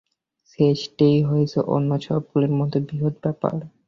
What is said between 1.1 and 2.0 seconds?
হয়েছে অন্য